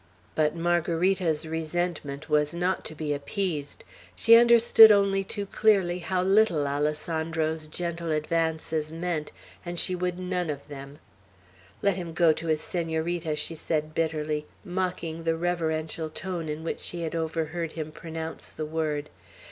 [0.33, 3.83] But Margarita's resentment was not to be appeased.
[4.15, 9.31] She understood only too clearly how little Alessandro's gentle advances meant,
[9.63, 10.97] and she would none of them.
[11.83, 16.79] "Let him go to his Senorita," she said bitterly, mocking the reverential tone in which
[16.79, 19.11] she had overheard him pronounce the word.